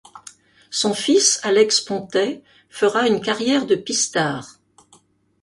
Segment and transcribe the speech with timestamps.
[0.71, 4.57] Son fils Alex Pontet fera une carrière de pistard.